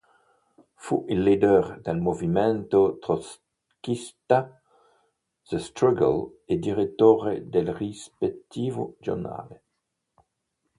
Fu 0.83 0.95
il 1.09 1.21
leader 1.21 1.79
del 1.79 1.99
movimento 2.01 2.97
trotskista 2.97 4.59
"The 5.47 5.59
Struggle" 5.59 6.39
e 6.45 6.57
direttore 6.57 7.47
del 7.47 7.71
rispettivo 7.75 8.95
giornale. 8.99 9.63